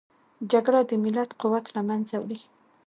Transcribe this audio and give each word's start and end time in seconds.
جګړه 0.51 0.81
د 0.89 0.91
ملت 1.03 1.29
قوت 1.41 1.65
له 1.75 1.81
منځه 1.89 2.15
وړي 2.19 2.39